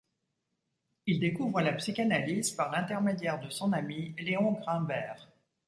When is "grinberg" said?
4.53-5.19